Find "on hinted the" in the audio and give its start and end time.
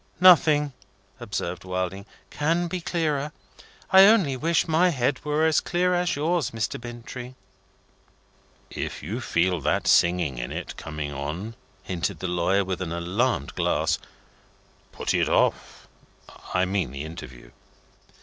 11.13-12.27